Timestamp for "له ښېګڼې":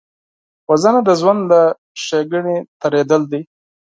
1.51-2.57